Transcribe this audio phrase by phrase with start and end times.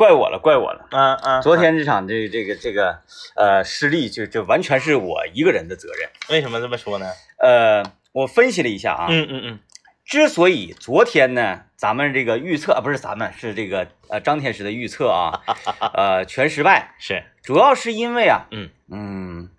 [0.00, 0.86] 怪我了，怪我了。
[0.92, 3.00] 嗯嗯，昨天这场这这个这个
[3.36, 6.08] 呃失利，就就完全是我一个人的责任。
[6.30, 7.04] 为什么这么说呢？
[7.38, 7.82] 呃，
[8.12, 9.58] 我分析了一下啊，嗯嗯嗯，
[10.06, 15.42] 之所以昨天呢，咱们这个预测啊，不是咱们是这个呃张天师的预测啊，
[15.92, 18.70] 呃全失败，是，主要是因为啊，嗯。
[18.90, 19.50] 嗯，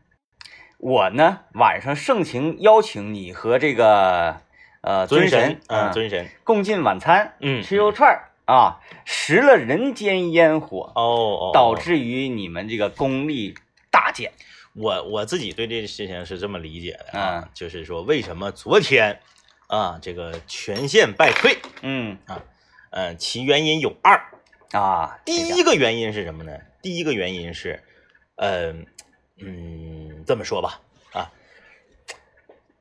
[0.79, 4.37] 我呢晚上盛情邀请你和这个
[4.81, 13.55] 呃尊神嗯，嗯尊神，共进晚餐，嗯，吃肉串儿啊，食了人间烟火，哦哦，导致于你们这个功力
[13.89, 14.32] 大减。
[14.73, 19.19] 我我自己对这个事情是这么理解的啊，嗯就是说为什么昨天
[19.68, 22.18] 啊这个全线败退，嗯
[22.91, 24.32] 嗯，其原因有二，
[24.71, 26.57] 啊，第一个原因是什么呢？
[26.82, 27.83] 第一个原因是，
[28.35, 28.73] 呃，
[29.37, 30.79] 嗯，这么说吧，
[31.11, 31.32] 啊，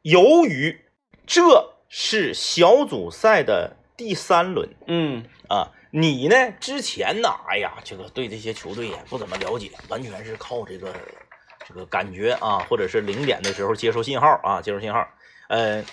[0.03, 0.81] 由于
[1.27, 4.67] 这是小组赛的第三轮。
[4.87, 5.23] 嗯。
[5.47, 10.91] 啊，你呢之前呢，哎呀，这个对这些球队也不怎么了解，完全是靠这个
[11.69, 15.07] 这个感觉啊，或者是零点的时候接收信号啊，接收信号，
[15.51, 15.85] 呃，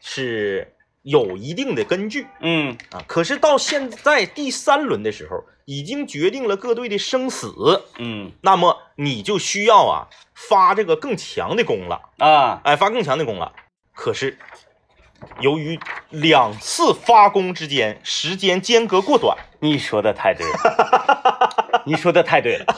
[0.00, 2.26] 是有一定的根据。
[2.40, 2.76] 嗯。
[2.90, 8.32] 啊，可是到现在第三轮的时候，已经决定了各队的生死，嗯。
[8.40, 13.54] 那么你就需要啊发这个更强的功了，啊，哎，发更强的功了。
[13.94, 14.38] 可是
[15.40, 15.78] 由于
[16.10, 22.66] 两次发功之间时间间隔过短，你说的太对了， 你说的太对了。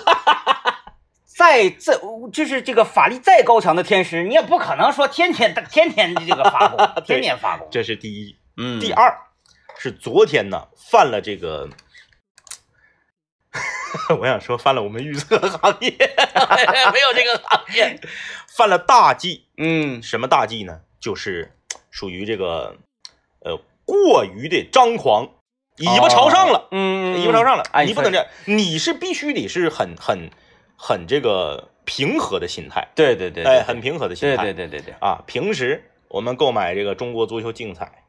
[1.36, 1.98] 再再
[2.32, 7.66] 就是这个法力再高强的天师，你也不可能说天天天天这个发功， 天天发功。
[7.70, 8.36] 这是第一。
[8.56, 9.18] 嗯，第二
[9.76, 11.68] 是昨天呢犯了这个，
[14.20, 18.00] 我想说犯了我们预测行业没有这个行业，
[18.56, 19.48] 犯了大忌。
[19.58, 20.82] 嗯什么大忌呢？
[21.00, 21.56] 就是
[21.94, 22.76] 属于这个
[23.44, 25.28] 呃过于的张狂，
[25.78, 27.62] 尾巴朝上了，嗯，尾巴朝上了。
[27.70, 30.28] 哎，你不能这样，你是必须得是很很
[30.76, 34.42] 很这个平和的心态，对对对，哎，很平和的心态。
[34.42, 38.02] 对对对对，啊，平时我们购买这个中国足球竞彩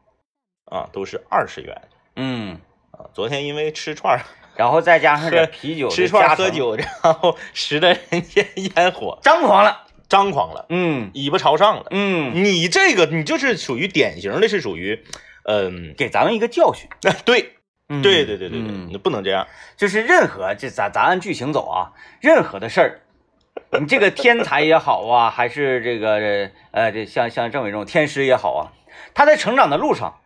[0.66, 1.80] 啊，都是二十元
[2.16, 2.60] 嗯，
[2.90, 3.06] 啊。
[3.14, 4.26] 昨天因为吃串儿、
[4.56, 9.85] 然后再加上点喝啤酒，吃串喝，酒，然后 食的人间烟火，张狂了。
[10.16, 11.88] 张狂了，嗯尾巴朝上了。
[11.92, 15.04] 嗯，你这个你就是属于典型的，是属于，
[15.44, 16.88] 嗯，给咱们一个教训。
[17.26, 17.56] 对
[17.90, 19.46] 嗯对对对对对，嗯你不能这样。
[19.76, 23.02] 就是任何这咱咱按剧情走啊，任何的事儿，
[23.78, 28.72] 你这个天才也好啊，还是这个呃这像像政委这种天师也好啊，
[29.14, 30.22] 他在成长的路上。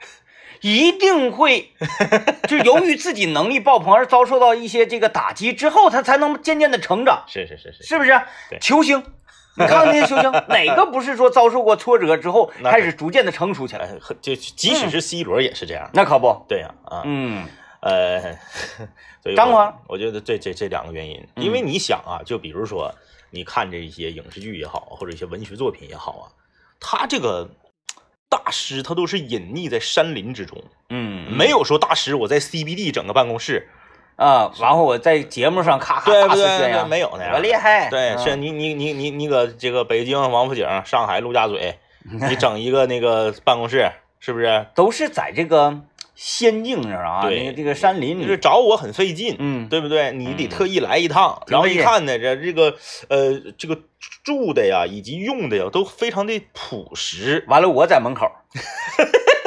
[0.62, 1.72] 一定会，
[2.50, 8.10] 就是由于自己能力爆棚而遭受到一些这个打击之后，他才能渐渐的成长，是是是是，是不是
[8.50, 8.60] 对？
[8.60, 9.02] 球星，
[9.58, 13.90] 你看看那些球星，哪个不是说遭受过挫折之后 开始逐渐的成熟起来？
[14.22, 15.90] 就即使是 C 罗也是这样。
[15.94, 17.46] 那可不，对呀啊，嗯。
[17.82, 18.20] 呃，
[19.24, 21.44] 所以我张狂，我觉得这这这两个原因，嗯。
[21.44, 22.94] 因为你想啊，就比如说
[23.32, 26.26] 你看这一些影视剧也好，或者一些文学作品也好啊，
[26.80, 27.50] 他这个
[28.28, 33.70] 大师他都是隐匿在山林之中，嗯，没有说大师我在 CBD 整个办公室，
[34.20, 36.84] 啊，然后我在节目上咔咔大对不对？
[36.90, 44.66] 没有那样我厉害，对，嗯是你你你你你搁这个北京王府井、上海陆家嘴， 你整一个那个办公室，是不是？
[44.76, 45.80] 都是在这个
[46.16, 50.12] 仙境上啊，对那个这个山林里就是里，找我很费劲，嗯，对不对？
[50.12, 52.76] 你得嗯特意来一趟，然后一看呢，这这个
[53.08, 53.80] 呃这个
[54.26, 57.46] 住的呀，以及用的呀，都非常的朴实。
[57.48, 58.30] 完了我在门口，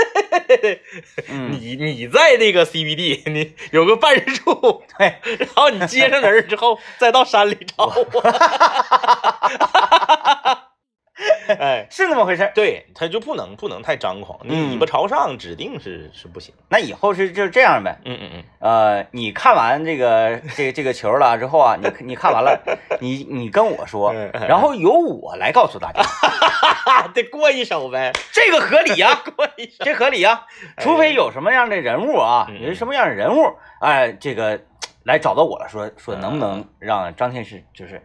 [1.28, 8.22] 嗯，你你在那个 CBD，你有个办事处，对， 然后你接上人之后，再到山里找我。
[11.58, 12.52] 哎， 是那么回事儿。
[12.54, 16.54] 对，他就不能不能太张狂，尾巴朝上，指定是是不行。
[16.68, 22.60] 那以后是就这样呗，嗯嗯嗯，呃，你看完这个这个这个球了之后啊，你你看完了，
[23.00, 29.84] 你你跟我说嗯，然后由我来告诉大家，哈， 得过一手呗，这个合理呀、 过一手。
[29.84, 30.46] 这合理呀、
[30.78, 33.44] 除非有什么样的人物啊，嗯有什么样的人物，
[33.80, 34.60] 哎，这个
[35.04, 38.00] 来找到我了，说说能不能让张天师就是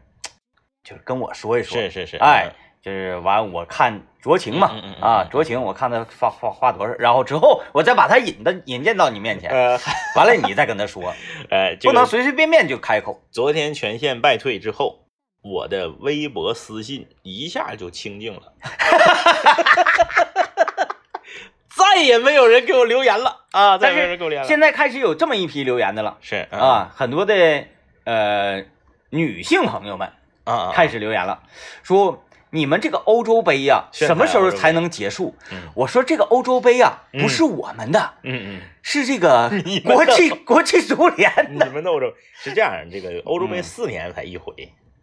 [0.84, 2.50] 就是跟我说一说，是是是，哎，
[2.88, 9.78] 就是完我看酌情嘛啊，酌情，我看他发发发多少，然后之后我再把他引的引荐到你面前，呃
[10.16, 11.14] 完了你再跟他说，
[11.52, 13.22] 呃，不能随随便便就开口。
[13.30, 15.00] 昨天全线败退之后，
[15.42, 18.54] 我的微博私信一下就清静了，
[21.76, 23.48] 再也没有人给我留言了。
[23.52, 23.78] 啊！
[23.78, 24.48] 再但也没有人给我留言了。
[24.48, 26.16] 现在开始有这么一批留言的了。
[26.22, 27.66] 是啊，很多的
[28.06, 28.64] 呃
[29.10, 30.08] 女性朋友们
[30.46, 31.44] 啊啊，开始留言了，
[31.84, 35.36] 说你们这个欧洲杯呀、是什么时候才能结束？
[35.52, 35.58] 嗯。
[35.76, 37.22] 我说这个欧洲杯呀、嗯。
[37.22, 38.62] 不是我们的，嗯嗯。
[38.82, 39.52] 是这个
[39.84, 41.70] 国际 国际足联你的。
[41.72, 43.64] 们的欧洲是这样，这个欧洲杯嗯。
[43.64, 44.54] 四年才一回，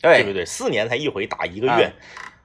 [0.00, 0.18] 对。
[0.22, 0.44] 不对，对？
[0.46, 1.92] 四年才一回，打一个月，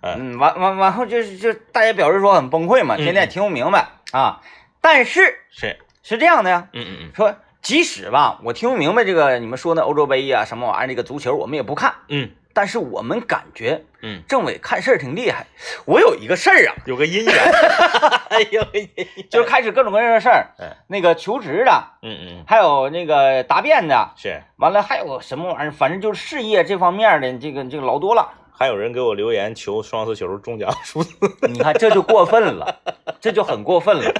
[0.01, 3.03] 嗯，完完完后就是就大家表示说很崩溃嘛，嗯。
[3.03, 4.41] 天天也听不明白啊。
[4.81, 7.11] 但是是，是这样的呀，嗯嗯。
[7.15, 15.47] 说即使吧，我听不明白这个你们说的欧洲杯呀、什么玩意儿，这个足球我们也不看，嗯但是我们感觉嗯，政委看事儿挺厉害。
[15.85, 17.33] 我有一个事儿啊，有个姻缘，
[18.27, 18.61] 哎呦，
[19.29, 21.71] 就是开始各种各样的事儿嗯，那个求职的，
[22.01, 22.43] 嗯嗯。
[22.45, 28.33] 还有那个答辩的，是，完了还有什么玩意儿，反正就是事业这方面的这个这个老多了。
[28.51, 31.17] 还有人给我留言求双色球中奖数字，
[31.47, 32.81] 你看这就过分了，
[33.21, 34.13] 这就很过分了。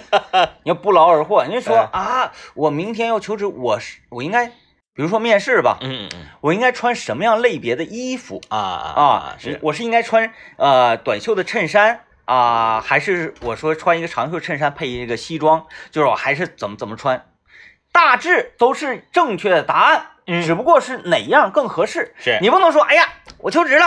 [0.63, 4.53] 你要不劳而获，人家说哎啊，我明天要求职，我是我应该，
[5.00, 9.36] 比如说面试吧，嗯嗯嗯我应该穿什么样类别的衣服啊啊啊？
[9.40, 15.68] 是，我是应该穿呃短袖的衬衫啊，还是我说穿一个长袖衬衫配一个西装？
[15.90, 17.28] 就是我还是怎么怎么穿？
[17.94, 22.13] 大致都是正确的答案，嗯只不过是哪样更合适。
[22.19, 23.07] 是你不能说，哎呀，
[23.38, 23.86] 我求职了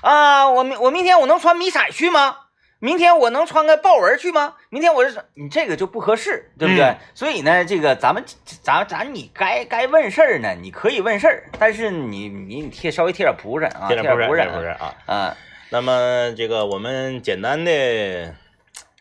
[0.00, 2.34] 啊，我明我明天我能穿迷彩去吗？
[2.78, 4.54] 明天我能穿个豹纹去吗？
[4.68, 6.84] 明天我是你这个就不合适，对不对？
[6.84, 8.22] 嗯所以呢，这个咱们
[8.62, 14.94] 咱咱你该该问事儿呢，你可以问事儿，但是你你你贴稍微贴点仆人啊，贴点不贴谱忍不是啊。
[15.06, 15.36] 啊，
[15.70, 18.34] 那么这个我们简单的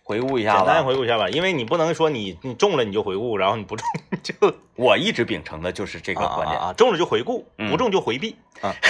[0.04, 0.86] 回顾一下简单。
[0.86, 3.86] 回顾一下吧，因为你不能说你你中了你就回顾，然后你不中
[4.24, 4.34] 就
[4.76, 8.74] 我一直秉承的就是这这个观点，啊，中了就回顾，嗯不中就回避啊。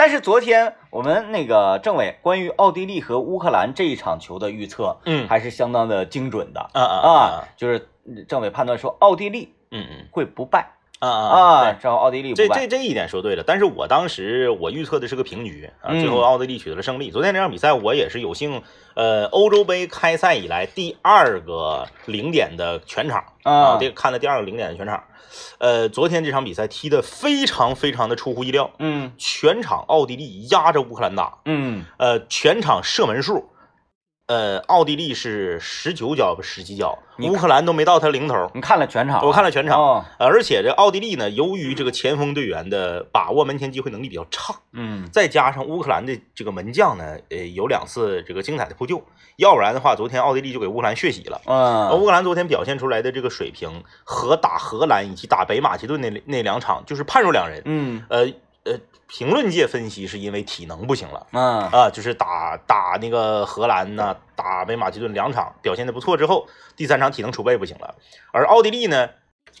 [0.00, 5.28] 但是昨天我们那个政委关于奥地利和乌克兰这一场球的预测，嗯。
[5.28, 6.70] 还是相当的精准的。
[6.72, 7.86] 啊啊就是
[8.26, 10.06] 政委判断说奥地利嗯嗯。
[10.10, 10.70] 会不败
[11.00, 16.00] 啊啊啊，正好奥地利这，这这一点说对了，但是我当时我预测的是个平局啊，嗯。
[16.00, 17.10] 最后奥地利取得了胜利。
[17.10, 18.62] 昨天这场比赛我也是有幸，
[18.94, 23.78] 呃，欧洲杯开赛以来第二个零点的全场啊。
[23.80, 25.02] 这看了第二个零点的全场。
[25.56, 29.12] 呃，昨天这场比赛踢得非常非常的出乎意料，嗯。
[29.16, 31.84] 全场奥地利压着乌克兰打，嗯。
[31.96, 33.48] 呃，全场射门数，
[34.30, 38.48] 呃，奥地利是十九脚十几脚，乌克兰都没到他零头。
[38.54, 39.26] 你看了全场？
[39.26, 49.02] 我看了全场，哦，呃而且这奥地利呢，由于这个前锋队员的把握门前机会能力比较差，嗯再加上乌克兰的这个门将呢，呃，有两次这个精彩的扑救，
[49.34, 51.40] 要不然的话，昨天奥地利就给乌克兰血洗了。
[51.46, 57.60] 呃嗯乌克兰昨天表现出来的这个水平和打荷兰以及打北马其顿那那两场就是判若两人。
[57.64, 58.32] 嗯呃呃，
[59.12, 61.26] 评论界分析是因为体能不行了。
[61.32, 66.46] 嗯啊，就是打打那个荷兰呐、打北马其顿两场表现的不错之后，
[66.76, 67.96] 第三场体能储备不行了。
[68.32, 69.10] 而奥地利呢，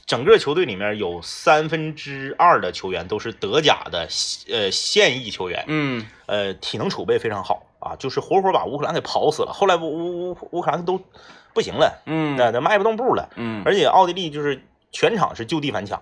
[0.06, 4.08] 整个球队里面有三分之二的球员都是德甲的
[4.48, 9.52] 呃现役球员，嗯呃，体能储备非常好啊，就是活活把乌克兰给跑死了。
[9.52, 11.00] 后来乌乌乌乌克兰都
[11.52, 13.28] 不行了，嗯那那迈不动步了。
[13.34, 14.62] 嗯而且奥地利就是
[14.92, 16.00] 全场是就地反抢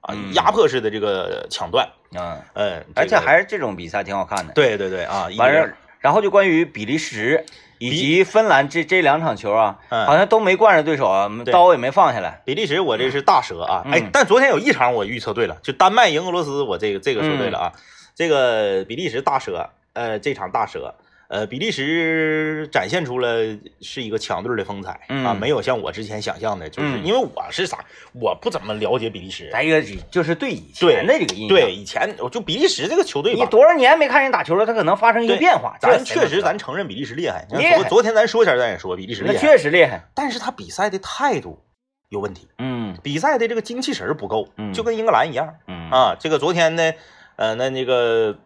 [0.00, 4.52] 啊嗯，压迫式的这个抢断，嗯，嗯，而且还是这种比赛挺好看的。
[4.52, 7.44] 对对对啊，完事，然后就关于比利时
[7.78, 12.40] 以及芬兰这这两场球啊，嗯好像都没惯着对手啊，对刀也没放下来。
[12.44, 13.82] 比利时，我这是大蛇啊！
[13.86, 17.72] 嗯哎，但昨天有一场我预测对了，就丹麦赢俄罗斯，我这个这个说对了啊。
[18.14, 20.92] 这个比利时大蛇，呃，这场大蛇，
[21.28, 23.38] 呃，比利时展现出了
[23.82, 27.84] 是一个强队的风采、嗯啊，没有像我之前想象的，就是嗯因为我是啥，
[28.14, 29.50] 我不怎么了解比利时。
[29.52, 35.76] 再一个就是对以前的这个印象，对，以前我就比利时这个球队吧，你多少年没看人打球了，他可能发生一个变化。
[35.80, 37.46] 咱确实咱承认比利时厉害。
[37.50, 40.08] 昨昨天咱说前咱也说比利时厉那害，确实厉害。
[40.14, 41.62] 但是他比赛的态度
[42.08, 45.56] 有问题，嗯比赛的这个精气神不够，嗯就跟英格兰一样。
[45.66, 46.92] 嗯啊，这个昨天呢，
[47.36, 48.38] 呃，那那个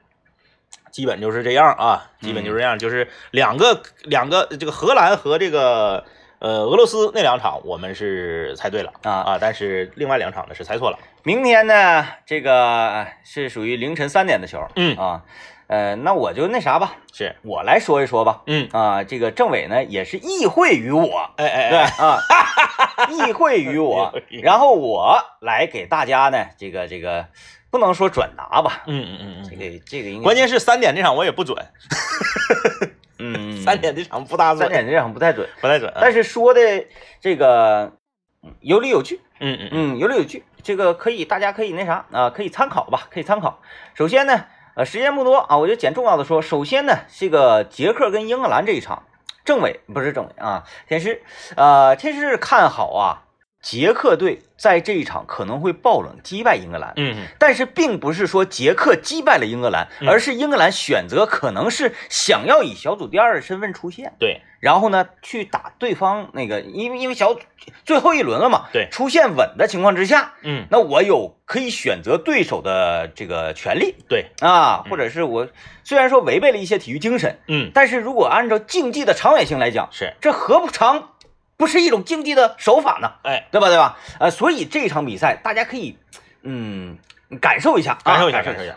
[0.92, 6.04] 基本就是这样啊，基本就是这样，就是两个两个这个荷兰和这个
[6.38, 10.98] 呃俄罗斯那两场我们是猜对了啊啊，但是另外两场呢是猜错了。
[11.24, 14.60] 明天呢，这个是属于凌晨三点的球。
[14.76, 15.22] 嗯啊，
[15.68, 18.42] 呃，那我就那啥吧，是，我来说一说吧。
[18.46, 22.18] 嗯，啊，这个政委呢也是意会于我，哎哎对哎，啊，
[23.08, 27.26] 意会于我， 然后我来给大家呢，这个这个
[27.72, 31.56] 不能说转达吧，嗯嗯嗯这嗯，个这个应该关键是三点这场我也不准，
[33.18, 35.98] 嗯 三点这场不大准，三点这场不太准，不太准啊。
[35.98, 36.60] 但是说的
[37.18, 37.90] 这个
[38.42, 39.96] 嗯有理有据，嗯嗯嗯。
[39.96, 43.62] 嗯，有理有据，这个可以大家可以那啥啊，可以参考吧，可以参考。
[43.94, 44.44] 首先呢，
[44.76, 46.42] 呃，时间不多啊，我就捡重要的说。
[46.42, 49.04] 首先呢，这个捷克跟英格兰这一场，
[49.46, 51.22] 政委不是政委啊，天师，
[51.56, 53.24] 呃，天师看好啊，
[53.62, 57.26] 捷克队在这一场可能会爆冷击败英格兰，嗯。
[57.38, 60.08] 但是并不是说捷克击败了英格兰，嗯。
[60.08, 64.42] 而是英格兰选择可能是想要以小组第二的身份出现，对。
[64.60, 67.40] 然后呢去打对方那个，因为因为小组
[67.84, 68.88] 最后一轮了嘛，对。
[68.90, 70.66] 出现稳的情况之下，嗯。
[70.70, 74.90] 那我有可以选择对手的这个权利对啊，嗯。
[74.90, 75.48] 或者是我
[75.84, 77.70] 虽然说违背了一些体育精神，嗯。
[77.72, 80.14] 但是如果按照竞技的长远性来讲，是。
[80.20, 81.10] 这何不尝
[81.56, 83.12] 不是一种竞技的手法呢？
[83.22, 83.68] 哎对吧？
[83.68, 83.98] 对吧？
[84.18, 85.98] 呃，所以这场比赛大家可以，
[86.42, 86.98] 嗯，
[87.40, 88.74] 感受一下，感受一下啊感受一下。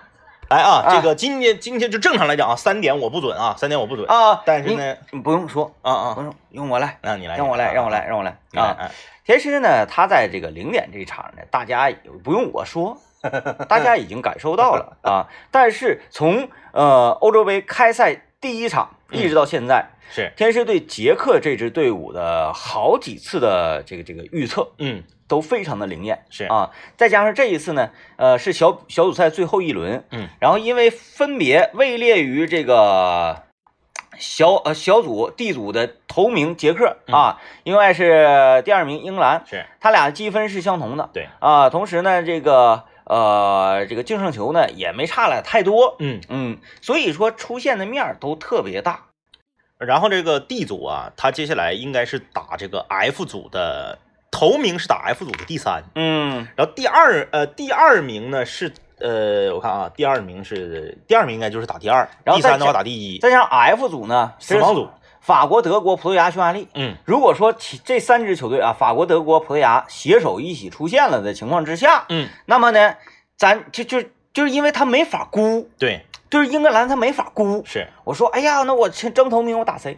[0.48, 4.44] 来啊，啊这个今天今天就正常来讲啊，三点我不准啊，三点我不准啊！
[4.46, 8.38] 但是呢，你，不用说，啊啊，不用，用我来，让你来，让我来，让我来，让我来啊！
[8.52, 8.92] 你来啊，
[9.26, 12.96] 其实呢，他在这个零点这一场呢，大家也不用我说，
[13.68, 15.26] 大家已经感受到了啊。
[15.50, 25.04] 但是从呃欧洲杯开赛第一场一直到现在，是，天师对捷克这支队伍的好几次的这个这个预测嗯。
[25.28, 26.44] 都非常的灵验，是。
[26.44, 33.42] 啊，再加上这一次呢，呃，是小小组赛最后一轮，嗯，然后因为分别位列于这个
[34.20, 41.28] 小呃小组 D 组的头名捷克啊，另外是第二名英格兰，是，他俩积分是相同的，对。
[41.40, 49.06] 啊，同时呢，这个呃这个净胜球呢也没差了太多，嗯，嗯，所以说出现的面儿都特别大，
[49.78, 54.00] 然后这个 D 组啊，他接下来应该是打这个 F 组的
[54.32, 56.48] 头名是打 F 组的第三，嗯。
[56.56, 64.90] 然后第二呃第二名呢是呃我看啊，第二名是第二名应该就是打第二，然后第三的话打第一，再加上 F 组呢，死亡组，
[65.26, 66.68] 法国、德国、葡萄牙、匈牙利。
[66.76, 67.52] 嗯如果说
[67.84, 72.96] 这三支球队啊，法国、德国、葡萄牙携手一起出现了的情况之下，嗯，那么呢，
[73.36, 77.64] 咱就就就是因为他没法估，对，就是英格兰他没法估。
[77.66, 79.98] 是，我说，哎呀，那我争争头名，我打谁？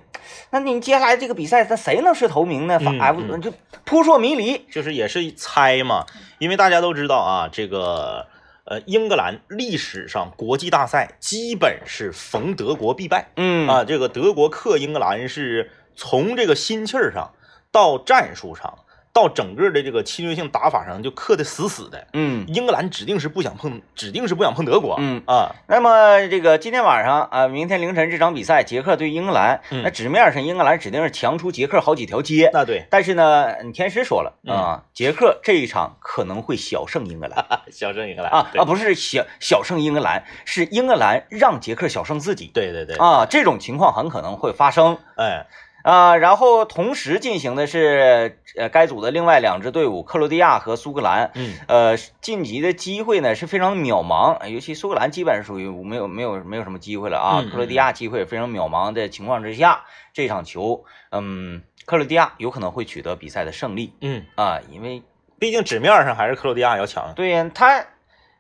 [0.52, 2.80] 那你接下来这个比赛，那谁能是头名呢？
[2.80, 3.52] 法嗯 F 嗯就
[3.84, 4.66] 扑朔迷离。
[4.72, 6.06] 就是也是猜嘛，
[6.38, 8.26] 因为大家都知道啊，这个
[8.68, 13.32] 呃英格兰历史上国际大赛基本是逢德国必败。
[13.36, 17.34] 嗯啊，这个德国克英格兰是从这个心气儿上
[17.72, 18.80] 到战术上，
[19.18, 22.06] 到整个的这个侵略性打法上就克得死死的。
[22.14, 22.46] 嗯。
[22.48, 24.96] 英格兰指定是不想碰，指定是不想碰德国。
[25.00, 32.52] 嗯啊，那么这个今天晚上啊，明天凌晨这场比赛，捷克对英格兰，嗯那纸面上英格兰指定是强出捷克好几条街。
[32.54, 37.46] 那对，但是呢，你天师说了嗯啊，捷克这一场可能会小胜英格兰。
[37.72, 45.48] 小胜英格兰啊对啊，不是小小胜英格兰，是英格兰让捷克小胜自己对对对，啊，这种情况很可能会发生哎，
[45.90, 46.18] 啊。
[46.18, 65.02] 然后同时进行的是呃该组的另外两支队伍克罗地亚和苏格兰，嗯呃晋级的机会呢是非常渺茫，尤其苏格兰基本上属于没有没有没有什么机会了啊，克罗地亚机会也非常渺茫的情况之下，这场球嗯克罗地亚有可能会取得比赛的胜利嗯，啊，因为
[65.40, 67.14] 毕竟纸面上还是克罗地亚要强。
[67.16, 67.86] 对呀，他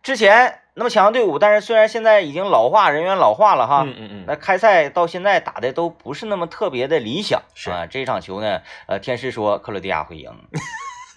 [0.04, 7.88] 之前那么强的队伍，但是虽然现在已经老化，人员老化了哈，嗯嗯嗯，那开赛到现在打的都不是那么特别的理想是啊。
[7.88, 10.31] 这场球呢，呃，天师说克罗地亚会赢，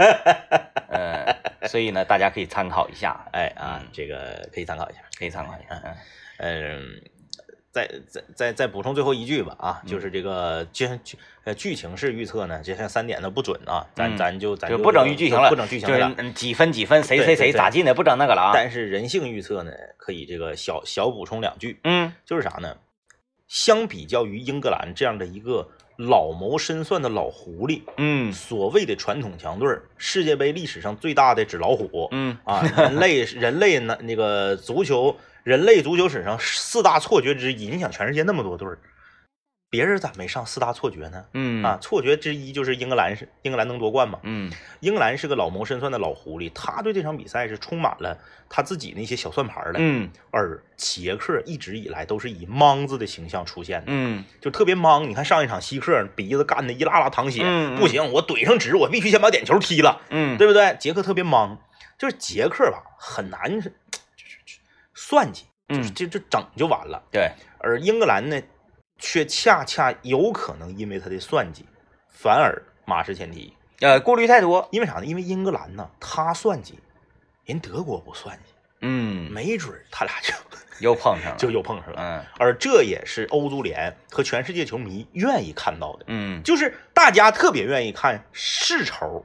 [0.88, 1.36] 呃，
[1.68, 5.00] 所以呢，大家可以参考一下，哎啊嗯，这个可以参考一下。
[5.18, 5.78] 可以参考一下。
[5.84, 5.94] 嗯
[6.38, 7.02] 嗯，
[7.72, 16.12] 再再再再补充最后一句吧啊，就是这个剧剧呃剧情式预测呢，就像三点的不准啊，咱嗯咱就咱就不整于剧情了，不整剧情就是了。
[16.18, 18.50] 嗯几分几分，谁谁谁咋进的，不整那个了啊。
[18.52, 22.76] 但是人性预测呢，可以这个小小补充两句，嗯就是啥呢？
[23.46, 37.68] 相比较于英格兰这样的一个老谋深算的老狐狸，嗯所谓的传统强队儿，世界杯历史上最大的纸老虎，嗯啊，人类 人类那那个足球，人类足球史上四大错觉之一。
[37.68, 38.78] 你想，全世界那么多队儿，
[39.70, 41.24] 别人咋没上四大错觉呢？
[41.32, 44.18] 嗯啊，错觉之一就是英格兰是英格兰能夺冠嘛。
[44.24, 48.18] 嗯英格兰是个老谋深算的老狐狸，他对这场比赛是充满了
[48.48, 49.74] 他自己那些小算盘的。
[49.78, 55.08] 嗯而捷克一直以来都是以莽子的形象出现的，嗯就特别莽。
[55.08, 60.02] 你看上一场西克鼻子干的一拉拉淌血，嗯嗯不行，我怼上纸，我必须先把点球踢了。
[60.10, 60.76] 嗯，对不对？
[60.80, 61.56] 捷克特别莽，
[61.96, 63.60] 就是捷克吧，很难
[65.00, 67.02] 算计，就是嗯这这整就完了。
[67.10, 68.38] 对，而英格兰呢，
[68.98, 71.64] 却恰恰有可能因为他的算计，
[72.10, 73.54] 反而马失前蹄。
[73.80, 74.68] 呃，顾虑太多。
[74.70, 75.06] 因为啥呢？
[75.06, 76.78] 因为英格兰呢，他算计，
[77.46, 78.52] 人德国不算计，
[78.82, 80.34] 嗯，没准他俩 就
[80.80, 81.36] 又碰上了。
[81.38, 82.02] 就又碰上了。
[82.02, 89.24] 嗯而这也是欧足联和全世界球迷愿意看到的，嗯就是大家特别愿意看世仇、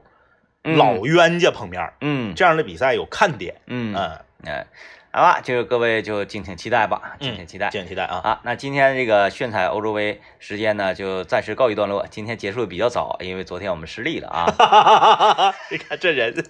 [0.64, 3.60] 嗯老冤家碰面嗯这样的比赛有看点。
[3.66, 4.66] 嗯嗯哎
[5.16, 7.70] 好吧，就是各位就敬请期待吧，敬请期待。
[7.70, 8.20] 敬请期待啊！
[8.22, 12.06] 啊，那今天这个炫彩欧洲杯时间呢，就暂时告一段落。
[12.10, 15.54] 今天结束的比较早，因为昨天我们失利了啊。
[15.72, 16.34] 你看这人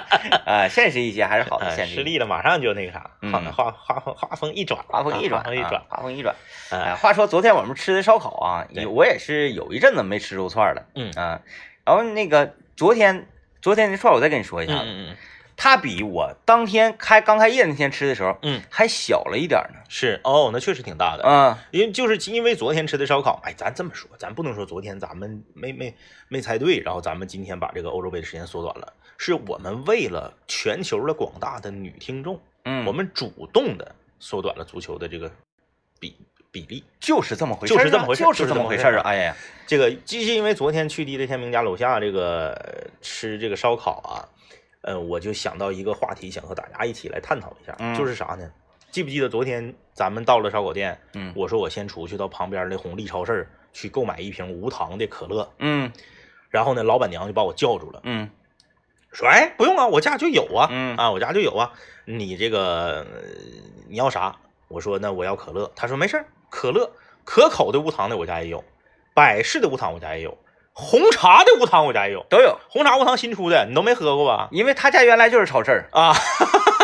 [0.46, 6.36] 呃，现实一些还是好的，哎现实失利了，马上就那个啥，嗯画画画风画风一转，画风一转，啊画风一转啊，画风一转。
[6.70, 11.40] 哎，哎，话说昨天我们吃的烧烤啊，我也是有一阵子没吃肉串了，嗯啊，
[11.84, 13.26] 然后那个昨天
[13.60, 15.16] 昨天的串我再跟你说一下，嗯嗯
[15.56, 19.80] 它比我当天开刚开业那天吃的时候嗯，还小了一点呢。
[19.88, 21.22] 是哦，那确实挺大的。
[21.24, 25.94] 嗯因为就是因为昨天吃的烧烤，哎，咱这么说，咱不能说昨天咱们没没
[26.28, 35.30] 没猜对，然后咱们今天把这个欧洲杯的时间缩短了，是我们为了全球的广大的女听众，嗯，我们主动的缩短了足球的这个
[36.00, 36.16] 比
[36.50, 36.82] 比例。
[36.98, 39.02] 就是这么回事就是这么回事儿就是这么回事儿啊！
[39.04, 44.24] 哎呀，这个就是因为昨天去地雷天明家楼下这个呃吃这个烧烤啊，
[44.82, 48.50] 呃，我就想到一个话题，想和大家一起来探讨一下，嗯就是啥呢？
[48.90, 55.90] 记不记得昨天咱们到了烧烤店，嗯我说我先出去到旁边的红利超市去购买一瓶无糖的可乐，嗯
[56.50, 58.28] 然后呢，老板娘就把我叫住了，嗯
[59.12, 61.72] 说：“哎，不用啊，我家就有啊，嗯啊，我家就有啊，
[62.06, 63.06] 你这个、呃
[63.88, 64.36] 你要啥？”
[64.68, 66.90] 我说：“那我要可乐。”他说：“没事儿，可乐
[67.24, 68.64] 可口的无糖的我家也有，
[69.14, 70.38] 百事的无糖我家也有，
[70.72, 72.24] 红茶的无糖我家也有。
[72.30, 74.48] 都有，红茶无糖新出的，你都没喝过吧？
[74.52, 76.14] 因为他家原来就是超市儿，啊，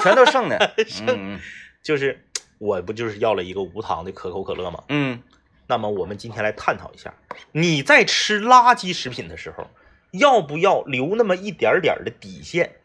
[0.02, 0.72] 全都剩的。
[0.86, 1.38] 剩
[1.82, 2.24] 就是
[2.58, 4.82] 我不就是要了一个无糖的可口可乐吗？
[4.88, 5.22] 嗯
[5.66, 7.12] 那么我们今天来探讨一下，
[7.52, 9.66] 你在吃垃圾食品的时候，
[10.12, 12.76] 要不要留那么一点点的底线，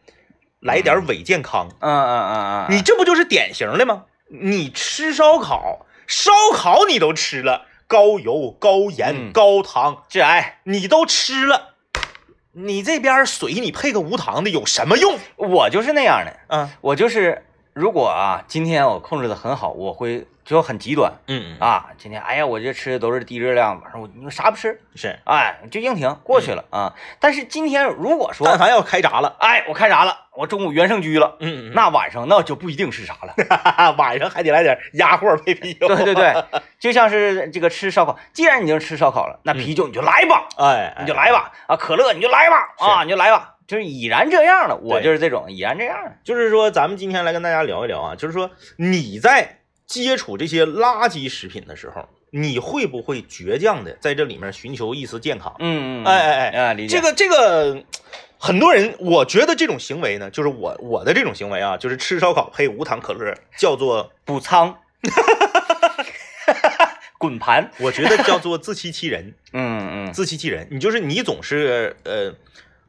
[0.60, 1.68] 来点伪健康？
[1.80, 4.04] 嗯嗯嗯嗯，你这不就是典型的吗？
[4.28, 11.74] 你吃烧烤，烧烤你都吃了，高油、高盐、嗯高糖，致癌，你都吃了，
[12.50, 15.16] 你这边水你配个无糖的有什么用？
[15.36, 16.56] 我就是那样的。
[16.56, 21.12] 啊，我就是，如果啊，今天我控制的很好，我会就很极端。
[21.26, 21.86] 嗯啊。
[21.98, 26.94] 今天，哎呀，我这吃的都是低热量，晚上我你啥不吃，是，哎，就硬挺过去了啊。
[27.18, 33.34] 但是今天如果说，但凡要开闸了，哎，我开闸了，我中午原生居了，嗯，那晚上那就不一定是啥了。
[33.76, 35.88] 那 晚上还得来点鸭货配啤酒。
[35.88, 36.32] 对对对，
[36.78, 46.12] 就像是这个吃烧烤，既然你就吃烧烤了，那啤酒你就来吧，哎，你就来吧，啊，可乐你就来吧，啊，你就来吧，就是已然这样了，我就是这种已然这样了。
[46.22, 55.54] 就是说，咱们今天来跟大家聊一聊啊，就是说你在接触这些垃圾食品的时候，你会不会倔强的在这里面寻求一丝健康？
[55.58, 57.82] 嗯嗯，哎哎哎啊，理解这个这个，
[58.38, 64.76] 很多人我觉得这种行为呢，就是我我的这种行为啊，就是吃烧烤配无糖可乐，叫做补仓，
[67.18, 70.68] 滚盘，我觉得叫做自欺欺人，嗯嗯自欺欺人。
[70.70, 72.34] 你就是你总是呃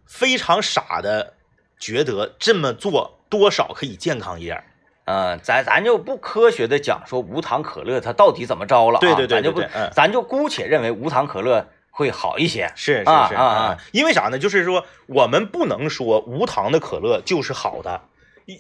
[0.06, 1.34] 非常傻的
[1.80, 4.64] 觉得这么做多少可以健康一点儿。
[5.06, 9.62] 呃，咱咱就不科学的讲说无糖可乐它到底怎么着了啊，对对对咱就不
[9.94, 12.72] 咱就姑且认为无糖可乐会好一些。
[12.76, 14.40] 是是是啊啊啊因为啥呢？
[14.40, 18.02] 就是说我们不能说无糖的可乐就是好的，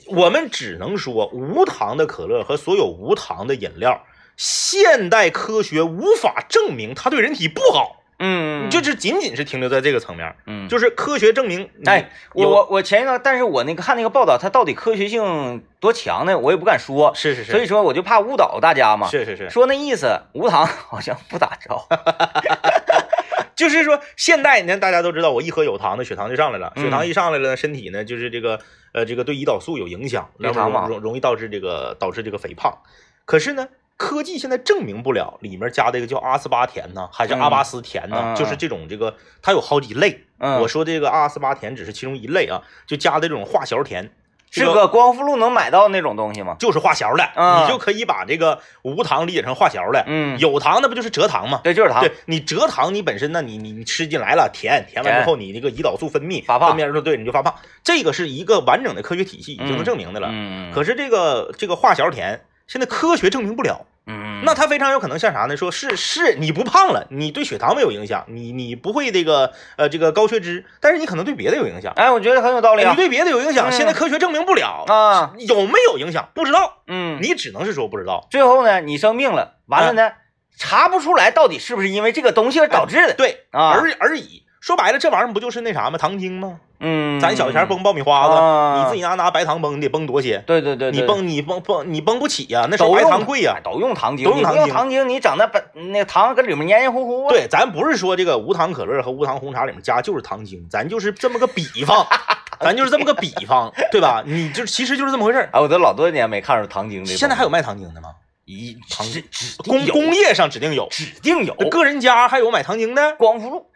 [0.07, 4.05] 我们只能说无糖的可乐和所有无糖的饮料，
[4.37, 16.37] 现代科学无法证明它对人体不好，嗯，就是仅仅是停留在这个层面，嗯，就是科学证明你哎，我我我前一段，但是我那个看那个报道，它到底科学性多强呢？
[16.37, 19.07] 我也不敢说，是是是，所以说我就怕误导大家嘛。
[19.07, 21.75] 是是是，说那意思，无糖 好像不咋着。
[23.55, 28.59] 就是说现代呢，大家都知道，我一喝有糖的血糖就上来了，嗯血糖一上来了，身体呢就是这个
[28.93, 32.79] 呃这个对胰岛素有影响，然后容容易导致这个导致这个肥胖。
[33.23, 38.17] 可是呢，科技现在证明不了里面加的一个叫阿斯巴甜呢，还是嗯阿巴斯甜呢？
[38.19, 40.25] 嗯就是这种这个它有好几类。
[40.37, 44.11] 嗯，我说这个阿斯巴甜只是其中一类啊，就加的这种化学甜，
[44.51, 46.57] 这是个光复路能买到那种东西吗？
[46.59, 50.03] 就是化学的，嗯你就可以把这个无糖理解成化学的。
[50.07, 51.61] 嗯，有糖那不就是蔗糖吗？
[51.63, 52.01] 对，就是糖。
[52.01, 60.27] 对你蔗糖，你本身那你你你吃进来了甜，甜完之后你那个胰岛素分泌发胖分泌之后对你就发胖，这个是一个完整的科学体系已经嗯能证明的了。
[60.29, 65.55] 嗯，可是这个这个化学甜现在科学证明不了，嗯，那他非常有可能像啥呢？
[65.55, 72.91] 说是是你不胖了，你对血糖没有影响，你你不会这个呃这个高血脂，但是你可能对别的有影响，哎，我觉得很有道理啊。
[72.91, 78.27] 你对别的有影响，嗯现在科学证明不了，啊，有没有影响不知道，嗯，你只能是说不知道。
[78.31, 80.13] 最后呢，你生病了，完了呢，
[80.57, 83.13] 查不出来到底是不是因为这个东西而导致的。
[83.13, 84.44] 对，啊而而已。
[84.65, 85.97] 说白了，这玩意儿不就是那啥吗？
[85.99, 86.59] 糖精吗？
[86.79, 97.29] 嗯，咱小钱崩爆米花子，啊你自己拿拿白糖崩，你得崩多些，对对对，对你崩你崩崩你崩不起呀、那时候白糖贵呀、哎都用糖精，都用糖精用糖精，你整那本那个糖跟里面黏黏糊糊啊。
[97.29, 102.03] 对，咱不是说这个无糖可乐和无糖红茶里面加就是糖精，咱就是这么个比方。
[102.59, 104.23] 咱就是这么个比方，对吧？
[104.25, 105.49] 你就其实就是这么回事儿。
[105.51, 107.13] 哎，我都老多年没看着糖精这。
[107.13, 108.09] 现在还有卖糖精的吗？
[108.45, 113.67] 一糖指指工工业上指定有，指定有，个人家还有买糖精的光复路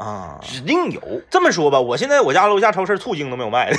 [0.00, 0.38] 啊。
[0.42, 1.00] 指定有。
[1.30, 3.76] 这么说吧，我现在我家楼下超市醋精都没有卖的。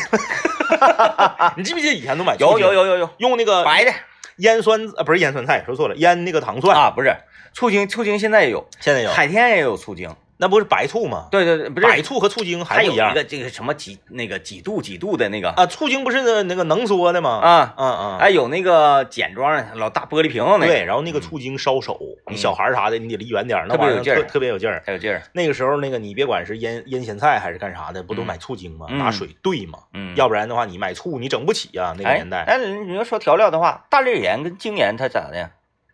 [1.58, 3.92] 你记不记得以前都买醋有精有有有有用那个白的
[4.38, 7.14] 腌酸呃不是腌酸菜，说错了，腌那个糖蒜，啊，不是
[7.54, 10.16] 醋精，醋精现在也有，现在有，海天也有醋精。
[10.42, 11.28] 那不是白醋吗？
[11.30, 15.68] 对对对，不是白醋和醋精还不一样还有一个这个什么几那个几度几度的那个啊。
[15.68, 17.30] 醋精不是那那个浓缩的吗？
[17.44, 22.00] 啊，嗯嗯，哎有那个简装的老大玻璃瓶子那个，对，然后那个醋精烧手，
[22.32, 24.82] 你小孩啥的你得离远点儿，那玩意儿特别有劲儿特特别有劲儿。
[24.84, 25.22] 还有劲儿。
[25.34, 28.88] 那个时候那个你别管是腌腌咸菜还是干啥的，不都买醋精吗？
[28.90, 31.94] 嗯拿水兑嘛，嗯，要不然的话你买醋你整不起啊。
[31.96, 35.52] 那个哎年代，哎你要说调料的话，大粒盐跟精盐它咋的呀？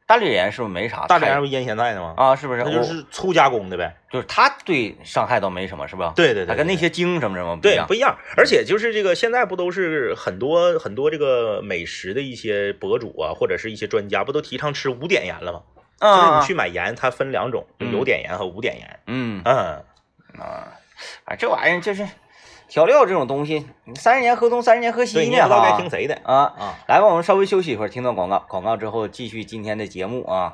[0.08, 2.13] 大粒盐是不是没啥大粒盐不腌咸菜的吗？
[2.15, 2.63] 啊，是不是？
[2.63, 3.93] 那就是粗加工的呗。
[4.10, 6.13] 就是它对伤害倒没什么，是吧？
[6.15, 7.93] 对对对，它跟那些精什么什么不一样对不。
[7.93, 15.62] 一样，而且就是这个现在不都是很多很多这个美食的一些博主啊，或者是一些专家，不都提倡吃无碘盐了吗？
[16.00, 19.00] 啊就是啊你，去买盐，它分两种，有碘盐和无碘盐。
[19.08, 19.56] 嗯嗯，
[20.39, 20.72] 啊，
[21.26, 22.08] 啊，这玩意儿就是
[22.68, 26.36] 调料这种东西，你三十年河东，三十年河西对，你呢也不知道该听谁的啊。
[26.58, 26.76] 啊。
[26.88, 30.54] 来吧，我们稍微休息一会儿，听段广告，广告之后继续今天的节目啊。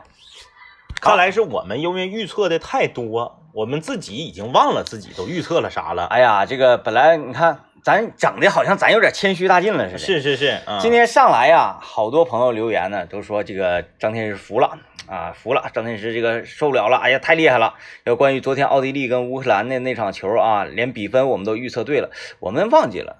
[1.02, 6.06] 看来是我们因为预测的太多，我们自己已经忘了自己都预测了啥了。
[6.06, 9.98] 哎呀，这个本来你看咱整的好像咱有点谦虚大进了似的。
[9.98, 17.76] 是是是，啊今天上来呀，好多朋友留言呢，都说这个张天师服了啊，服了，张天师这个受不了了，哎呀，太厉害了。
[18.06, 23.18] 要关于昨天奥地利跟乌克兰的那场球啊，连比分我们都预测对了，我们忘记了，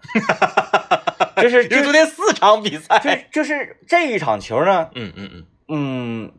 [1.38, 6.32] 就是就因为昨天四场比赛，就就是这一场球呢，嗯嗯嗯，嗯，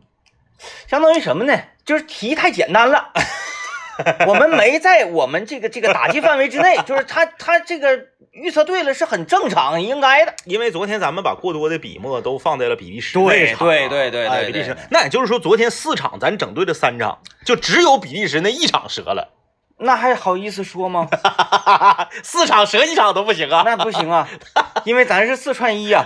[0.87, 1.57] 相当于什么呢？
[1.85, 3.11] 就是题太简单了。
[4.27, 7.99] 我们没在我们这个这个打击范围之内， 就是他他这个
[8.31, 10.33] 预测对了是很正常、应该的。
[10.45, 14.75] 因为昨天咱们把过多的笔墨都放在了比利时对那场对对对对对哎比利时。
[14.91, 19.29] 那也就是说，昨天四场咱整对了三场，就只有比利时那一场折了，
[19.77, 21.07] 那还好意思说吗？
[22.23, 23.63] 四场折一场都不行啊。
[23.65, 24.27] 那不行啊，
[24.85, 26.05] 因为咱是四串一啊、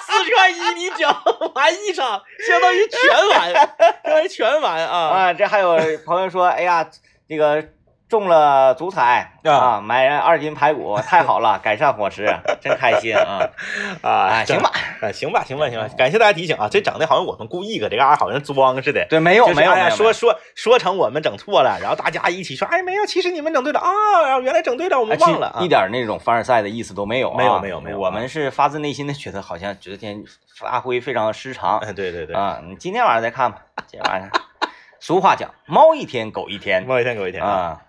[0.00, 1.08] 四串一你整
[1.54, 3.68] 完一场，相当于全完，相
[4.04, 4.98] 当于全完啊。
[4.98, 5.32] 啊。
[5.32, 6.86] 这还有朋友说，哎呀，
[7.28, 7.62] 这个
[8.08, 13.48] 中了足彩啊，买二斤排骨， 太好了，改善伙食， 真开心啊！
[14.00, 14.70] 啊，哎，行吧，
[15.02, 19.04] 啊，行吧，行吧，行吧，感谢大家提醒啊，这整的好像我们故意搁这嘎好像装似的。
[19.10, 23.90] 对，没有没有说说说成我们整错了，然后大家一起说，哎，没有，其实你们整对了啊，
[24.24, 25.60] 然后原来整对了，我们忘了啊。
[25.60, 30.22] 一点那种凡尔赛的意思都没有啊，没有没有没有啊我们是发自内心的觉得好像昨天
[30.56, 32.60] 发挥非常失常哎，对对对，啊。
[32.64, 34.30] 你今天晚上再看吧，今天晚上。
[35.06, 37.48] 俗话讲，猫一天，狗一天猫一天狗一天啊！
[37.48, 37.82] 啊。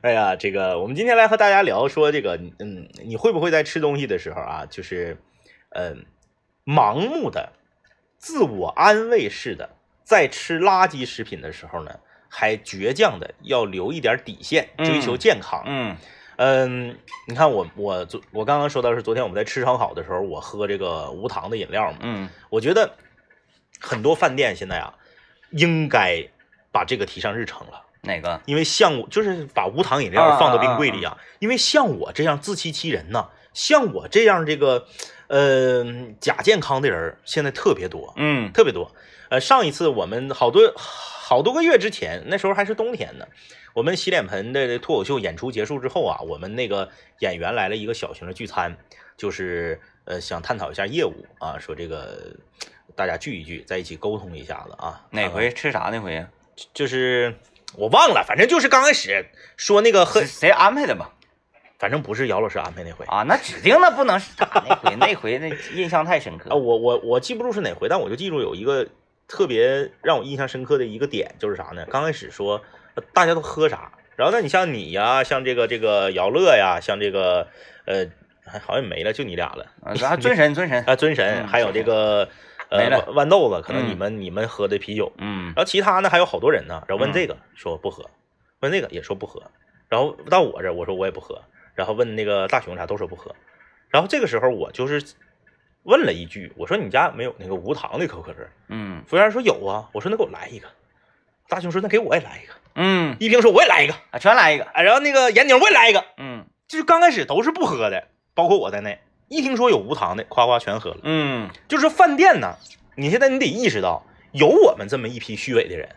[0.00, 5.18] 哎呀，这个我们今天来和大家聊说这个，嗯，你会不会在吃东西的时候啊，就是，
[5.74, 6.06] 嗯，
[6.64, 7.52] 盲目的、
[8.16, 9.68] 自我安慰式的，
[10.02, 15.62] 在吃垃圾食品的时候呢，还倔强的要留一点底线，追求健康。
[15.66, 15.94] 嗯
[16.36, 22.96] 嗯，你看我我昨我刚刚说到是昨天我们在吃烧烤的时候，我喝这个无糖的饮料嘛，嗯我觉得
[23.78, 24.94] 很多饭店现在啊，
[25.50, 26.26] 应该
[26.76, 27.82] 把这个提上日程了。
[28.02, 28.38] 哪个？
[28.44, 34.86] 因为像我就是把无糖饮料放到冰柜里啊，因为像我这样自欺欺人呐，像我这样这个
[35.28, 35.82] 呃
[36.20, 38.92] 假健康的人现在特别多，嗯特别多。
[39.30, 43.26] 呃，上一次我们好多好多个月之前，那时候还是冬天呢，
[43.74, 48.76] 我们洗脸盆的脱口秀演出结束之后啊，我们那个演员来了一个小型的聚餐，
[49.16, 52.36] 就是呃想探讨一下业务啊，说这个
[52.94, 55.04] 大家聚一聚，在一起沟通一下子啊。
[55.10, 56.28] 哪回吃啥那回呀？
[56.74, 57.34] 就是
[57.76, 61.12] 我忘了，反正就是刚开始说那个喝谁，谁安排的吧？
[61.78, 63.18] 反正不是姚老师安排那回啊。
[63.18, 66.54] 啊，那指定那不能是他那回，那回那印象太深刻。
[66.56, 68.86] 我我我记不住是哪回，但我就记住有一个
[69.28, 71.84] 特别让我印象深刻的一个点，就是啥呢？
[71.90, 72.62] 刚开始说
[72.94, 77.46] 呃大家都喝啥，然后那你像你呀，像这个这个姚乐呀，像这个
[77.84, 78.06] 呃，
[78.46, 82.28] 还好像没了，就你俩了啊，咱尊神尊神，啊，尊神，嗯还有这个呃
[82.70, 82.98] 没了。
[83.08, 83.88] 豌豌豆子，可能嗯。
[83.88, 85.46] 你们、你们喝的啤酒，嗯。
[85.46, 87.12] 然后其他呢还有好多人呢，然后问嗯。
[87.12, 88.08] 这个说不喝，
[88.60, 89.42] 问那个也说不喝，
[89.88, 91.42] 然后到我这我说我也不喝，
[91.74, 93.34] 然后问那个大熊啥都说不喝，
[93.88, 95.02] 然后这个时候我就是
[95.84, 98.48] 问了一句，我说你家没有那个无糖的可口可乐？
[98.68, 99.02] 嗯。
[99.06, 100.66] 服务员说有啊，我说那给我来一个，
[101.48, 103.16] 大熊说那给我也来一个，嗯。
[103.20, 104.64] 一平说我也来一个，啊，全来一个。
[104.64, 106.44] 啊，然后那个闫宁我也来一个，嗯。
[106.68, 110.98] 就是刚开始都是不喝的，包括我在内，一听说有无糖的，夸夸全喝了。
[111.02, 112.54] 嗯就是饭店呢，
[112.96, 115.88] 你现在你得意识到，有我们这么一批虚伪的人，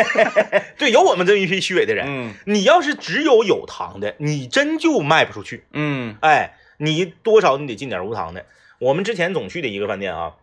[0.78, 2.06] 对，有我们这么一批虚伪的人。
[2.08, 5.64] 嗯你要是只有有糖的，你真就卖不出去。
[5.72, 8.46] 嗯哎，你多少你得进点无糖的。
[8.78, 10.34] 我们之前总去的一个饭店啊，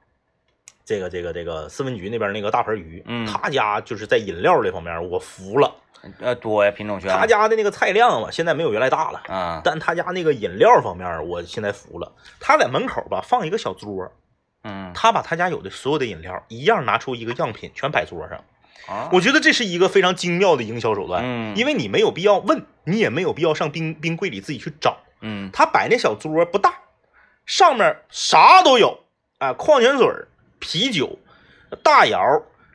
[0.86, 5.76] 这个这个这个四分局那边那个大盆鱼，嗯他家就是在饮料这方面我服了，
[6.20, 9.22] 呃多呀品种全，他家的那个菜量啊，现在没有原来大了。
[9.28, 12.12] 啊但他家那个饮料方面，我现在服了。
[12.40, 14.12] 他在门口吧放一个小桌，
[14.64, 18.44] 嗯他把他家有的所有的饮料一样拿出一个样品，全摆桌上。
[18.88, 24.98] 啊我觉得这是一个非常精妙的营销手段，嗯因为你没有必要问，你也没有必要上冰冰柜里自己去找。
[25.22, 26.74] 嗯他摆那小桌不大，
[27.46, 29.00] 上面啥都有
[29.38, 30.06] 啊，矿泉水、
[30.60, 31.18] 啤酒、
[31.82, 32.20] 大窑、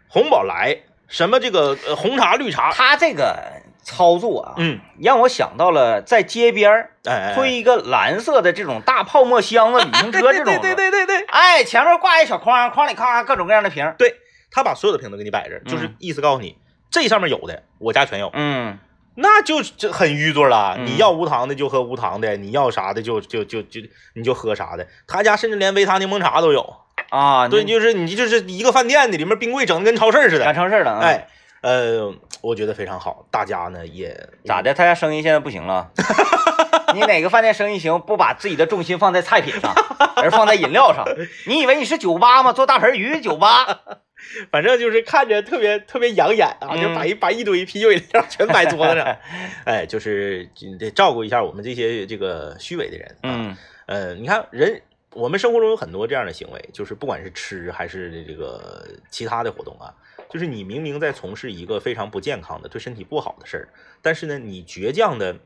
[0.08, 3.36] 红宝来，什么这个呃红茶、绿茶，他这个
[3.82, 6.90] 操作啊，嗯，让我想到了在街边儿
[7.34, 14.14] 推一个蓝色的这种大泡沫箱子、旅行车这种的， 对对对对对，哎，前面挂一小筐，筐里咔咔各种各样的瓶，对
[14.50, 16.56] 他把所有的瓶都给你摆着，就是嗯意思告诉你，
[16.90, 18.78] 这上面有的我家全有，嗯。
[19.20, 20.76] 那就就很淤作了。
[20.78, 20.86] 嗯。
[20.86, 23.80] 你要无糖的就喝无糖的，你要啥的就就就就
[24.14, 24.86] 你就喝啥的。
[25.08, 26.76] 他家甚至连维他柠檬茶都有。
[27.10, 30.44] 啊，对，就是你就是一个饭店的，里面冰柜整的跟超市似的。
[30.44, 31.26] 干超市了啊，，哎，
[31.62, 34.60] 呃，我觉得非常好，大家呢也咋？
[34.62, 34.74] 的？
[34.74, 35.90] 他家生意现在不行了？
[36.94, 39.74] 你哪个饭店生意行，不把自己的重心放在菜品上，
[40.16, 41.04] 而放在饮料上？
[41.46, 42.52] 你以为你是酒吧吗？
[42.52, 43.80] 做大盆鱼酒吧？
[44.50, 49.16] 反正就是看着特别特别养眼啊，嗯就把一把一堆啤酒饮料全摆桌子上。
[49.64, 53.22] 哎，就是你得照顾一下我们这些这个虚伪的人啊。
[53.22, 54.82] 嗯呃，你看人，
[55.18, 59.92] 我们生活中有很多这样的行为，就是不管是吃还是这个其他的活动啊，
[60.30, 63.68] 就是你明明在从事一个非常不健康的、对身体不好的事儿，
[64.00, 65.36] 但是呢，你倔强的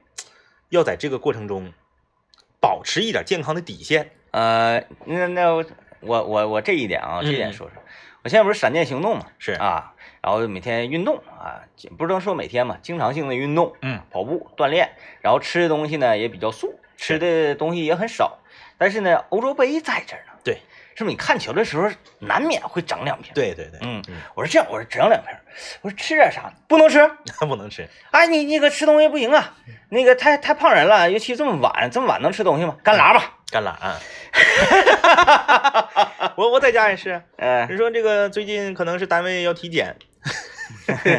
[0.69, 1.73] 要在这个过程中
[2.61, 4.11] 保持一点健康的底线。
[4.33, 5.65] 呃，那那我
[6.01, 7.83] 我我我这一点啊，这一点嗯说说。
[8.25, 11.65] 我现在不是闪电行动嘛，是啊，然后每天运动啊，
[11.97, 18.39] 不能说每天嘛，经常性的运动，嗯，跑步锻炼，然后吃的东西呢也比较素，吃的东西也很少。
[18.83, 20.55] 但是呢，欧洲杯在这儿呢，对，
[20.97, 21.13] 是不是？
[21.13, 25.31] 你看球的时候难免会整两瓶。，对对对，嗯嗯，我说这样，我说整两瓶，
[25.83, 26.53] 我说吃点啥？
[26.67, 27.09] 不能吃。
[27.47, 27.89] 不能吃。
[28.11, 29.55] 哎，你那个吃东西不行啊，
[29.91, 32.77] 那个太太胖人了，尤其这么晚，这么晚能吃东西吗？
[32.83, 33.39] 干拉吧。
[33.53, 33.77] 甘蓝，
[36.35, 37.23] 我我在家也是。
[37.39, 39.95] 嗯、人说这个最近可能是单位要体检，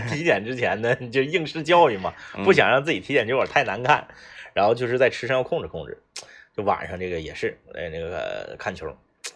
[0.10, 4.06] 体检之前呢，你就应试教育嘛，嗯不想让自己体检结果太难看，
[4.54, 6.04] 然后就是在吃上要控制控制。
[6.56, 8.86] 就晚上这个也是，哎，那个看球，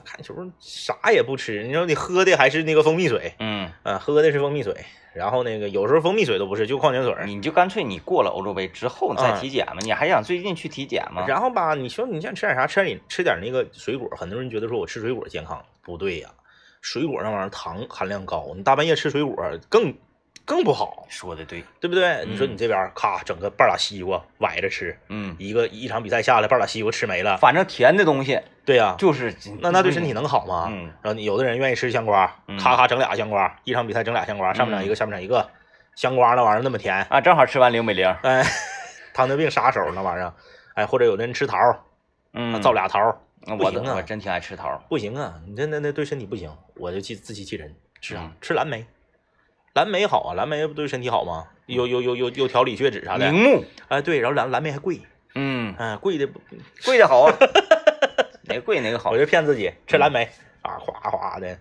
[0.05, 4.75] 看球啥也不吃，你说你喝的还是那个蜂蜜水，嗯，啊，喝的是蜂蜜水，
[5.13, 7.15] 然后那个有时候蜂蜜水都不是，就矿泉水。
[7.25, 11.25] 你就干脆你过了欧洲杯之后你再嗯体检嘛，你还想最近去体检吗？
[11.27, 12.67] 然后吧，你说你想吃点啥？
[12.67, 16.29] 吃点吃点那个水果，很多人觉得说我吃水果健康，不对呀，
[16.81, 19.35] 水果那玩意儿糖含量高，你大半夜吃水果
[19.69, 19.91] 更
[20.47, 22.23] 更不好，说的对，对不对？
[22.25, 30.67] 你说你这边咔整个半拉西瓜崴着吃，嗯，一个一场比赛下来半拉西瓜吃没了，反正甜的东西对呀、就是那那对身体能好吗？
[30.71, 35.49] 嗯然后你有的人愿意吃香瓜，嗯咔咔整俩香瓜，一场比赛整俩香瓜，上面长一个，下面长一个，
[35.95, 38.41] 香瓜那玩意儿那么甜，啊，正好吃完零美零，哎，
[39.13, 40.33] 糖尿病杀手那玩意儿，
[40.75, 41.57] 哎，或者有的人吃桃，
[42.33, 42.99] 嗯，造俩桃，
[43.47, 47.75] 我啊我真挺爱吃桃，不行啊，你这那那对身体不行，我就气自欺欺人。
[47.99, 48.31] 吃啊嗯？
[48.39, 48.85] 吃蓝莓，
[49.77, 51.45] 蓝莓好啊，蓝莓不对身体好吗？
[51.67, 53.35] 有有有有有调理血脂啥的铃。
[53.43, 54.99] 木，哎，对，然后蓝蓝莓还贵，
[55.35, 56.41] 嗯，嗯、贵的不，
[56.83, 57.37] 贵的好啊，
[58.49, 60.27] 哪个贵哪个好我，就骗自己吃蓝莓
[60.63, 61.55] 啊，哗哗的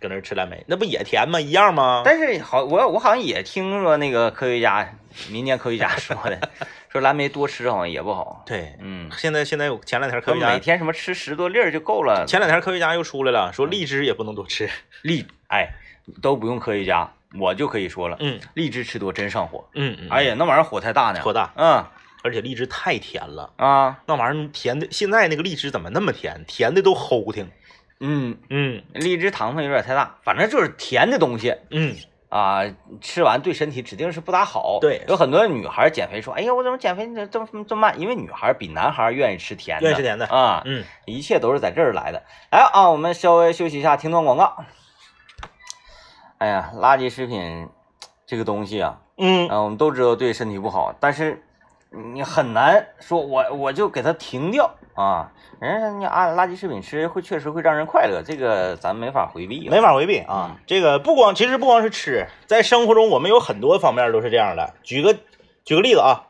[0.00, 1.40] 搁那儿吃蓝莓，那不也甜吗？
[1.40, 2.02] 一样吗？
[2.04, 4.92] 但是好，我我好像也听说那个科学家，
[5.30, 6.50] 民间科学家 说的，
[6.88, 14.68] 说蓝莓多吃好像也不好，对，嗯，现在现在有前两天科学家，每天什么吃十多粒儿就够了，前两天科学家又出来了，说荔枝也不能多吃。
[15.02, 15.68] 荔，哎，
[16.20, 21.84] 都不用科学家，我就可以说了，嗯荔枝吃多真上火，嗯嗯，哎呀，那玩意儿火太大呢，火大，嗯
[22.22, 26.44] 而且荔枝太甜了，啊，那玩意儿甜的，现在那个荔枝怎么那么甜？
[26.46, 27.50] 甜的都齁挺。
[28.00, 31.94] 嗯，嗯荔枝糖分有点太大，反正就是甜的东西嗯，
[32.28, 32.62] 啊，
[33.00, 34.78] 吃完对身体指定是不咋好。
[34.80, 38.00] 对有很多女孩减肥说，哎呀，我怎么减肥这这么这么慢？
[38.00, 42.22] 因为女孩比男孩愿意吃甜的，愿意吃甜的啊，嗯，一切都是在这儿来的。
[42.50, 44.64] 来啊，我们稍微休息一下，听段广告。
[46.40, 47.68] 哎呀，垃圾食品
[48.26, 51.44] 这个东西啊，嗯啊，我们都知道对身体不好，但是
[51.90, 55.30] 你很难说我我就给它停掉啊。
[55.60, 59.68] 人家你按垃圾食品吃会确实会让人快乐，这个咱没法回避。
[59.68, 60.56] 没法回避啊。
[60.66, 64.72] 这个不光其实不光是吃，在生活中我们有很多方面都是这样的。
[64.82, 65.12] 举个
[65.66, 66.24] 举个例子啊，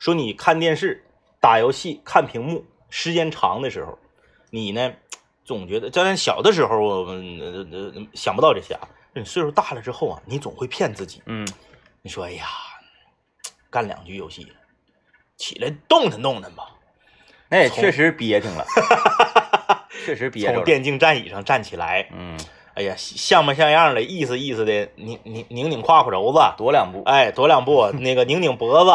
[0.00, 1.04] 说你看电视、
[1.40, 3.96] 打游戏、看屏幕时间长的时候，
[4.50, 4.92] 你呢
[5.44, 11.46] 总觉得，咱小的时候我们呃呃想不到这些啊，你岁数大了之后啊，你总会骗自己，嗯，
[12.02, 12.46] 你说哎呀，
[13.70, 14.46] 干两局游戏，
[15.36, 16.64] 起来动弹动弹吧。
[17.48, 18.64] 那也确实憋挺了，
[20.04, 20.52] 确实憋。
[20.52, 22.36] 从电竞战椅上站起来，嗯，
[22.74, 27.02] 哎呀，像模像样的，意思意思的，拧拧拧拧胯胯轴子，躲两步。
[27.04, 28.90] 哎，躲两步， 那个拧拧脖子，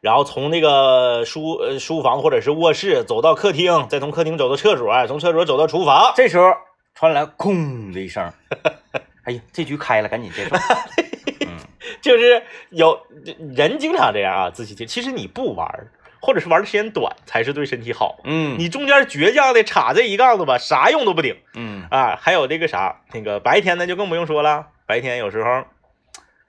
[0.00, 6.12] 然后从那个书呃书房或者是卧室走到客厅，再从客厅走到厕所，从厕所走到厨房。
[6.16, 6.52] 这时候
[6.94, 8.32] 传来“空”的一声，
[9.24, 10.54] 哎呀，这局开了，赶紧结束。
[11.46, 11.58] 嗯，
[12.00, 13.06] 就是有
[13.54, 14.86] 人经常这样啊，自欺欺。
[14.86, 18.20] 其实你不玩儿，或者是玩的时间短，才是对身体好。
[18.24, 22.16] 嗯，你中间倔强的插这一杠子吧，啥用都不顶嗯啊。
[22.20, 25.50] 还有这个啥，那个白天呢就更不用说了，白天有时候，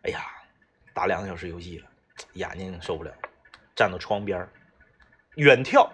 [0.02, 0.20] 哎呀，
[0.94, 1.86] 打两个小时游戏了，
[2.34, 3.12] 眼睛受不了，
[3.76, 4.48] 站到窗边
[5.36, 5.90] 远眺，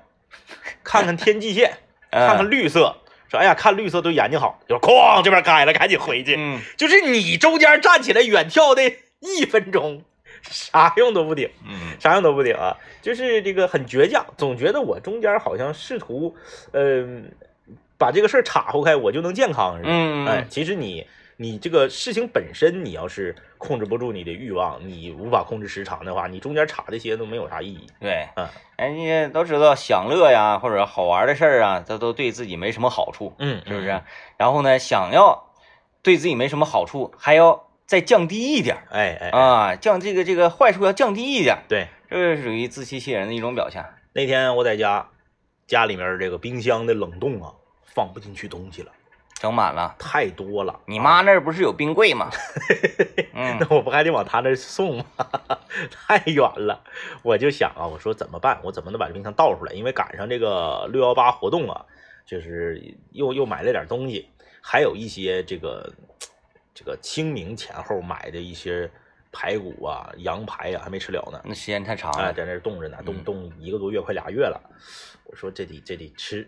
[0.83, 1.77] 看看天际线，
[2.11, 2.95] 看看绿色，
[3.29, 6.35] 说哎呀看绿色对眼睛好，就哐这边开了，赶紧回去。
[6.37, 8.81] 嗯 就是你中间站起来远眺的
[9.19, 10.01] 一分钟，
[10.41, 11.49] 啥用都不顶。
[11.67, 16.35] 嗯啥用都不顶啊，就是这个很倔强，总觉得我中间好像试图，
[16.71, 17.31] 嗯、
[17.97, 19.89] 把这个事儿岔乎开，我就能健康似的。
[19.91, 21.05] 嗯，哎，其实你
[21.41, 27.87] 你这个事情本身，你要是控制不住你的欲望，你无法控制时长的话，你中间插这些都没有啥意义。
[28.01, 34.01] 对，嗯人家都知道享乐呀，或者好玩的事儿啊，这都对自己没什么好处，嗯，是不是？
[34.35, 35.53] 然后呢，想要
[36.03, 43.85] 对自己没什么好处，还要再降低一点儿哎哎，啊，降这个这个坏处要降低一点，对，这是属于自欺欺人的一种表现。
[44.11, 45.07] 那天我在家，
[45.67, 47.53] 家里面这个冰箱的冷冻啊，
[47.85, 48.91] 放不进去东西了，
[49.39, 50.77] 整满了，太多了。
[50.85, 52.29] 你妈那儿不是有冰柜吗？
[53.33, 55.05] 嗯那我不还得往他那儿送吗？
[55.89, 56.83] 太远了，
[57.23, 58.59] 我就想啊，我说怎么办？
[58.63, 59.71] 我怎么能把这冰箱倒出来？
[59.71, 61.85] 因为赶上这个六幺八活动啊，
[62.25, 64.27] 就是又又买了点东西，
[64.61, 65.89] 还有一些这个
[66.73, 68.91] 这个清明前后买的一些
[69.31, 71.39] 排骨啊、羊排啊，还没吃了呢。
[71.45, 74.61] 那时间太长哎，了，在那儿冻着呢，冻嗯冻一个多月，快俩月了。
[75.23, 76.45] 我说这得这得吃，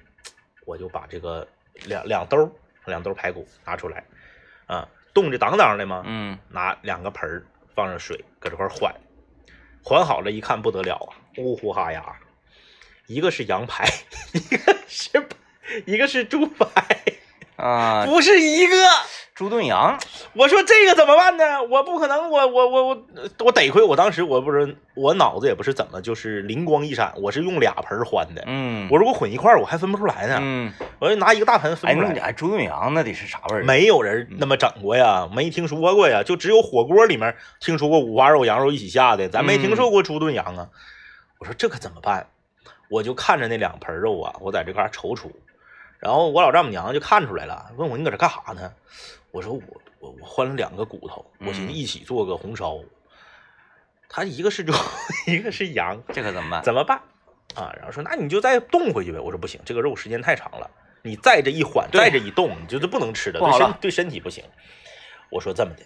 [0.66, 1.48] 我就把这个
[1.86, 2.52] 两两兜儿
[2.86, 4.04] 两兜排骨拿出来，
[4.66, 6.38] 啊，冻着当当的嘛，嗯。
[6.50, 8.94] 拿两个盆儿放上水，搁这块缓，
[9.84, 12.04] 缓好了，一看不得了啊，呜呼哈呀，
[13.08, 13.86] 一个是羊排，
[14.34, 15.28] 一个是
[15.86, 16.98] 一个是猪排，
[17.56, 18.76] 啊，不是一个。
[19.34, 19.98] 猪炖羊，
[20.34, 21.62] 我说这个怎么办呢？
[21.64, 23.04] 我不可能，我我我我
[23.40, 28.42] 我得亏，我当时我不是我脑子也不是怎么就是灵光一闪，我是用俩盆儿换的。
[28.48, 30.38] 嗯，我如果混一块儿，我还分不出来呢。
[30.42, 32.14] 嗯，我就拿一个大盆哎，分不出来。
[32.14, 33.64] 那哎，猪炖羊那得是啥味儿？
[33.64, 40.70] 没有人那么整过呀，没听说过呀，就只有火锅里面听说过五花肉、羊肉一起下的，咱没听说过猪炖羊啊。
[41.40, 42.28] 我说这可怎么办？
[42.90, 45.30] 我就看着那两盆肉啊，我在这块儿踌躇，
[46.00, 48.72] 然后我老丈母娘就看出来了，问我你搁这干啥呢？
[49.32, 49.62] 我说我
[50.02, 52.78] 我我换了两个骨头，我寻思嗯一起做个红烧。
[54.10, 54.74] 他一个是猪，
[55.28, 56.64] 一个是羊，这可怎么办？
[56.64, 56.98] 怎么办？
[57.56, 59.20] 啊，然后说那你就再冻回去呗。
[59.20, 60.70] 我说不行，这个肉时间太长了，
[61.04, 64.44] 你再这一缓，再这一冻，你就是不能吃了对身对身体不行。
[65.30, 65.84] 我说这么的，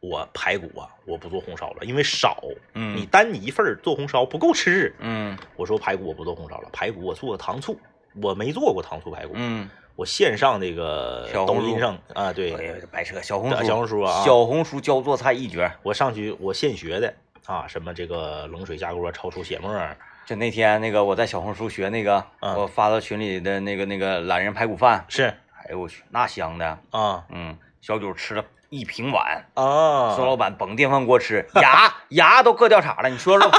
[0.00, 2.40] 我排骨啊，我不做红烧了，因为少，
[2.74, 4.94] 嗯你单你一份儿做红烧不够吃。
[5.00, 7.78] 嗯我说排骨我不做红烧了，排骨我做个糖醋，
[8.22, 9.68] 我没做过糖醋排骨，嗯，
[9.98, 12.52] 我线上那个抖音上啊，对，
[12.92, 15.68] 白扯，小红小书，红书啊，小红书教做菜一绝。
[15.82, 17.12] 我上去我现学的
[17.46, 33.08] 啊，什么这个冷水下锅焯出血沫儿，就那天那个我在小红书学那个，嗯我发到群里的那个那个懒人排骨饭，是哎呦我去，那香的，啊嗯，小九吃了一平碗，啊，孙老板捧电饭锅吃，牙 牙都硌掉茬了。
[33.08, 33.50] 你说说，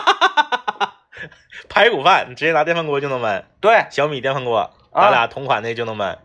[1.68, 6.16] 排骨饭，你直接拿电饭锅就能焖，对，小米电饭锅，啊咱俩同款的就能焖，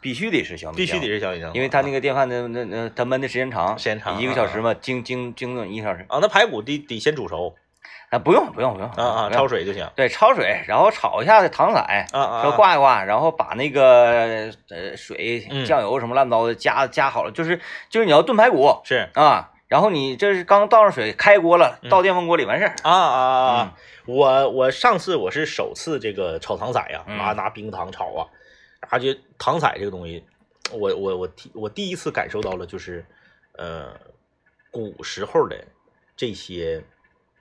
[0.00, 6.04] 必须得是小米，必须得，是小米电饭锅，因为它那个电饭的那那它焖的时间长，时间长一个小时嘛，精精精炖一个小时。
[6.08, 7.54] 啊，那排骨得得先煮熟。
[8.08, 9.84] 啊，不用不用不用啊啊，焯水就行。
[9.96, 18.80] 对，焯水，然后炒一下子糖色，啊啊，挂一挂，然后把那个呃水嗯、酱油什么乱糟的加加好了，就是就是你要炖排骨。
[18.84, 19.08] 是。
[19.14, 21.90] 啊，然后你这是刚倒上水，开锅了，嗯。
[21.90, 22.76] 倒电饭锅里完事儿。
[22.84, 23.74] 啊啊啊！
[24.06, 27.18] 我我上次我是首次这个炒糖色呀，嗯。
[27.18, 28.30] 拿拿冰糖炒啊，
[28.80, 30.24] 然后就糖彩这个东西，
[30.72, 33.04] 我我我第我第一次感受到了，就是
[33.52, 33.98] 呃
[34.70, 35.56] 古时候的
[36.16, 36.82] 这些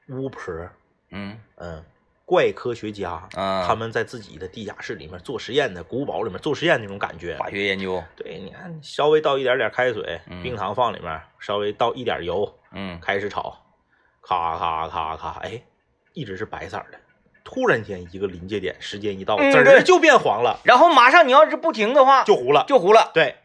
[0.09, 0.69] 巫婆，
[1.11, 1.83] 嗯嗯，
[2.25, 7.37] 怪科学家，啊，他们在自己的地下室里面做实验的，古堡里面做实验那种感觉。
[7.37, 13.55] 化学研究，对，你看，稍微倒一点点开水，嗯冰糖放里面，稍微倒一点油，嗯开始炒，
[14.21, 15.61] 咔咔咔咔，哎，
[16.13, 16.99] 一直是白色儿的。
[17.45, 22.65] 突然间一个临界点，时间一到，籽儿就变黄了，然后马上你要是不停的话，就糊了。
[22.67, 23.11] 就糊了。
[23.13, 23.35] 对，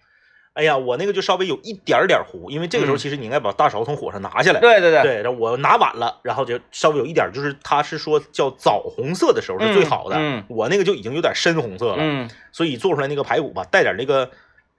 [0.55, 2.99] 哎呀，我那个就稍微有一点点糊，因为这个时候嗯。
[2.99, 4.61] 其实你应该把大勺从火上拿下来。
[4.61, 10.17] 对对对，对，然后我拿晚了，然后就稍微有一点，就是它是说叫枣红色的时候是最好的，
[10.49, 12.29] 我那个就已经有点深红色了，嗯。
[12.51, 14.31] 所以做出来那个排骨吧，带点那个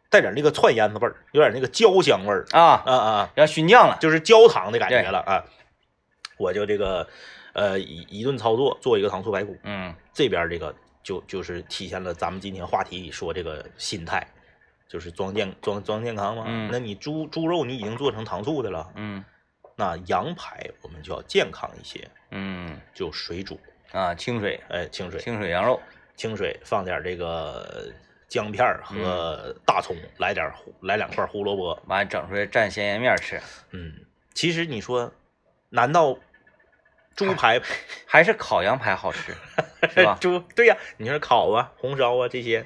[0.09, 5.43] 带点那个串烟子味儿，有点那个焦香味儿，啊，啊啊，要熏酱了，就是焦糖的感觉了啊。
[6.37, 7.07] 我就这个
[7.53, 10.73] 呃一一顿操作做一个糖醋排骨，嗯这边这个
[11.03, 14.25] 就就是体现了咱们今天话题里说这个心态，
[14.87, 16.45] 就是装健装装健康嘛。
[16.47, 19.23] 嗯那你猪猪肉你已经做成糖醋的了，嗯
[19.75, 23.59] 那羊排我们就要健康一些，嗯就水煮，
[23.91, 25.79] 啊，清水哎，清水，清水羊肉，
[26.15, 27.91] 清水放点这个
[28.27, 31.81] 姜片儿和大葱，来点胡来两块胡萝卜。
[31.87, 33.41] 完整出来蘸咸盐面吃，
[33.71, 33.93] 嗯，
[34.33, 35.11] 其实你说，
[35.69, 36.15] 难道
[37.15, 37.59] 猪排
[38.05, 39.33] 还是烤羊排好吃，
[39.93, 40.17] 是吧？
[40.21, 42.65] 猪对呀、你说烤啊、红烧啊这些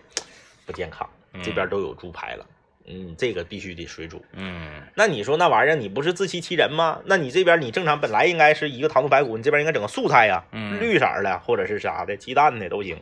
[0.66, 1.10] 不健康，
[1.44, 2.46] 这边嗯都有猪排了。
[2.88, 4.24] 嗯，这个必须得水煮。
[4.34, 7.02] 嗯那你说那玩意儿，你不是自欺欺人吗？
[7.06, 13.02] 那你这边你正常本来应该是一个糖醋排骨，你这边应该整个素菜呀，嗯绿色的或者是啥的，鸡蛋的都行。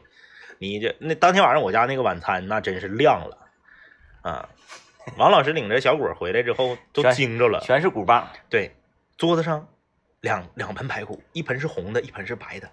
[0.60, 3.38] 你这那当天晚上我家那个晚餐那真是亮了
[4.22, 4.48] 啊！
[5.18, 8.74] 王老师领着小果回来之后都惊着了，全是骨棒，对，
[9.18, 9.68] 桌子上
[10.24, 12.70] 两两盆排骨，一盆是红的，一盆是白的，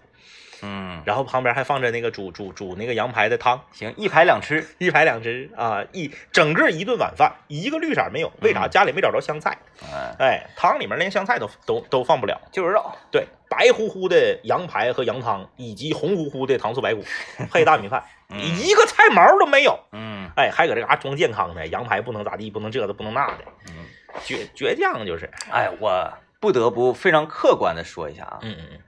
[0.63, 8.67] 嗯，然后旁边还放着那个煮煮煮那个羊排的汤，行，一排两吃，一排两吃啊，一整个一顿晚饭一个绿色没有，为啥？
[8.67, 12.41] 嗯家里没找着香菜，哎，哎，汤里面连香菜都都都放不了。
[12.53, 17.03] 就是肉，对，白乎乎的羊排和羊汤，以及红乎乎的糖醋排骨，
[17.51, 19.77] 配大米饭， 嗯一个菜毛都没有。
[19.91, 23.87] 嗯哎，还搁这嘎装健康的，羊排不能咋地，不能这的，不能那的，嗯，
[24.25, 25.29] 倔倔强就是。
[25.51, 28.79] 哎，我不得不非常客观的说一下啊，嗯嗯嗯，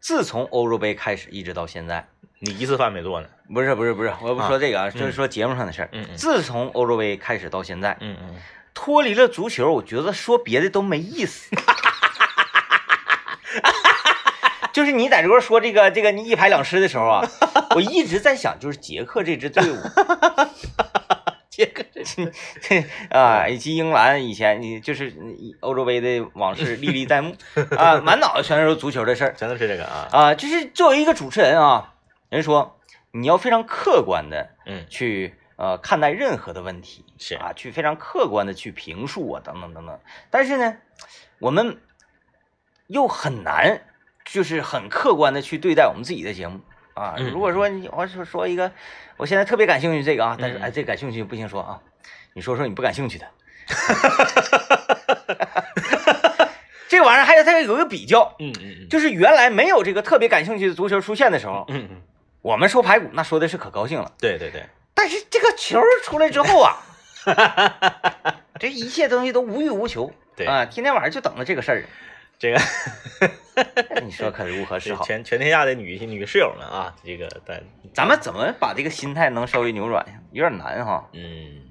[0.00, 3.28] 自从欧洲杯开始一直到现在，你一次饭没做呢。
[3.52, 5.88] 不是不是不是，我不说这个啊，就是嗯说节目上的事儿。
[5.92, 8.36] 嗯嗯自从欧洲杯开始到现在，嗯嗯，
[8.72, 11.54] 脱离了足球，我觉得说别的都没意思。
[14.72, 17.22] 就是你在这块儿说这个这个你一拍两吃的时候啊，
[17.76, 19.76] 我一直在想，就是捷克这支队伍
[21.56, 21.84] 这个
[22.60, 22.84] 这
[23.16, 25.14] 啊，以及英格兰以前你就是
[25.60, 27.36] 欧洲杯的往事历历在目
[27.76, 30.08] 啊，满脑子全是足球的事儿真的是这个啊。
[30.10, 30.34] 啊。
[30.34, 31.94] 就是作为一个主持人啊，
[32.28, 32.80] 人说
[33.12, 40.00] 你要非常客观的嗯去呃看待任何的问题，是啊，去非常客观的去评述啊，等等等等。
[40.30, 40.78] 但是呢，
[41.38, 41.80] 我们
[42.88, 43.82] 又很难，
[44.24, 46.60] 就是很客观的去对待我们自己的节目
[46.94, 47.14] 啊。
[47.18, 48.70] 嗯如果说你我说说一个，
[49.16, 51.80] 我现在特别感兴趣这个啊，但是嗯哎，这感兴趣不行说啊，
[52.32, 53.26] 你说说你不感兴趣的。
[56.88, 62.02] 这玩意儿还有它有一个比较，嗯嗯嗯就是原来没有这个特别感兴趣的足球出现的时候，嗯嗯，
[62.42, 64.12] 我们说排骨那说的是可高兴了。
[64.20, 64.64] 对对对，
[64.94, 66.76] 但是这个球出来之后啊，
[68.60, 71.84] 这一切东西都无欲无求，对啊，天天晚上就等着这个事儿。
[72.38, 72.60] 这个
[74.02, 75.04] 你说可如何是好？
[75.04, 77.62] 全全天下的女女室友们啊，这个咱
[77.92, 80.20] 咱们怎么把这个心态能稍微扭转一下？
[80.32, 81.08] 有点难哈。
[81.12, 81.62] 嗯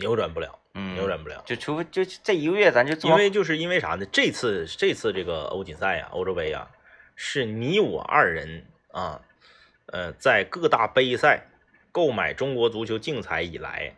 [0.00, 1.42] 扭转不了，嗯，扭转不了。
[1.44, 4.06] 就除非就这一个月，咱就做因为就是因为啥呢？
[4.10, 6.68] 这次这次这个欧锦赛呀、欧洲杯呀、
[7.16, 9.20] 是你我二人啊，
[9.86, 11.48] 呃，在各大杯赛
[11.92, 13.94] 购买中国足球竞彩以来，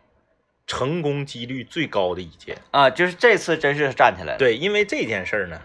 [0.67, 2.57] 成功几率最高的一届。
[2.73, 5.61] 啊，就是这次真是站起来了。，对，因为这件事儿呢，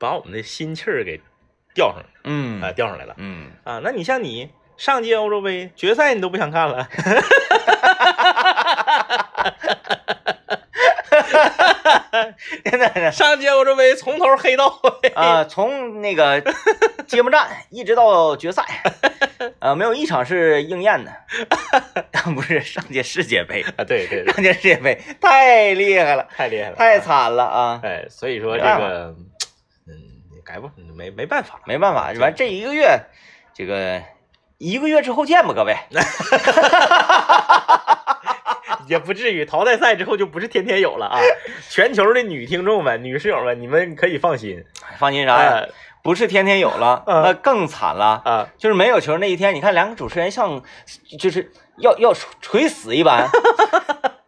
[0.00, 1.20] 把我们的心气儿给
[1.74, 3.80] 吊上来嗯啊、吊上来了嗯，啊。
[3.84, 6.88] 那你像你上届欧洲杯决赛你都不想看了，
[12.64, 14.68] 现 在上届欧洲杯从头黑到
[15.02, 16.42] 尾啊，从那个
[17.06, 18.62] 揭幕战一直到决赛，
[19.60, 21.12] 啊，没有一场是应验的，
[22.34, 23.84] 不是上届世界杯，啊！
[23.84, 27.80] 对对对，上届世界杯太厉害了，太厉害了，太惨了啊！
[27.82, 29.29] 哎，所以说这个，嗯，
[30.50, 32.98] 改不没没办法，没办法，完这一个月，
[33.54, 34.02] 这个
[34.58, 35.76] 一个月之后见吧，各位。
[38.88, 41.20] 也不至于淘汰赛之后就不是天天有了啊！
[41.68, 44.64] 全球的女听众们、女室友们，你们可以放心
[44.98, 45.50] 放心啥呀？
[45.50, 45.62] 啊
[46.02, 48.20] 不是天天有了，嗯那更惨了。
[48.24, 48.48] 啊！
[48.58, 50.60] 就是没有球那一天，你看两个主持人像，
[51.20, 53.28] 就是要要垂死一般，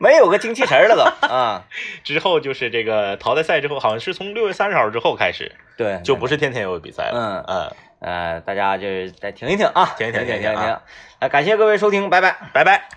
[0.00, 1.64] 没有个精气神了都 啊。
[2.02, 7.12] 之后就是这个淘汰赛之后，好像是从六月三十号之后开始，对，就不是天天有比赛了。
[7.14, 10.72] 嗯嗯，呃，大家就是再停一停啊，停一听听听听一听啊听。
[11.20, 12.34] 啊，感谢各位收听，拜拜。
[12.54, 12.88] 拜拜。